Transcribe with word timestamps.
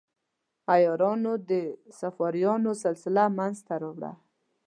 عیارانو 0.73 1.33
د 1.49 1.51
صفاریانو 1.99 2.71
سلسله 2.83 3.23
منځته 3.37 3.73
راوړه. 3.83 4.11